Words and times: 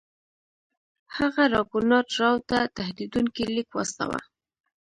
هغه 1.15 1.43
راګونات 1.53 2.07
راو 2.19 2.37
ته 2.49 2.57
تهدیدونکی 2.77 3.43
لیک 3.55 3.69
واستاوه. 3.73 4.19